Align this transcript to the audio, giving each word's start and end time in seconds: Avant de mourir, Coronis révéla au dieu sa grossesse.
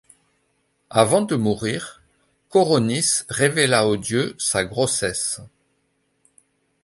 Avant 0.89 1.21
de 1.21 1.35
mourir, 1.35 2.01
Coronis 2.49 3.21
révéla 3.29 3.87
au 3.87 3.97
dieu 3.97 4.33
sa 4.39 4.65
grossesse. 4.65 5.39